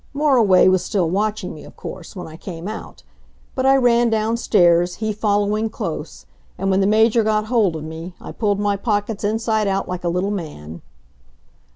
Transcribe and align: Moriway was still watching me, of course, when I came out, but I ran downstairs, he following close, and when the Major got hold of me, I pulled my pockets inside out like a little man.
Moriway 0.15 0.67
was 0.67 0.83
still 0.83 1.07
watching 1.11 1.53
me, 1.53 1.63
of 1.63 1.75
course, 1.75 2.15
when 2.15 2.27
I 2.27 2.35
came 2.35 2.67
out, 2.67 3.03
but 3.53 3.67
I 3.67 3.75
ran 3.75 4.09
downstairs, 4.09 4.95
he 4.95 5.13
following 5.13 5.69
close, 5.69 6.25
and 6.57 6.71
when 6.71 6.81
the 6.81 6.87
Major 6.87 7.23
got 7.23 7.45
hold 7.45 7.75
of 7.75 7.83
me, 7.83 8.15
I 8.19 8.31
pulled 8.31 8.59
my 8.59 8.77
pockets 8.77 9.23
inside 9.23 9.67
out 9.67 9.87
like 9.87 10.03
a 10.03 10.09
little 10.09 10.31
man. 10.31 10.81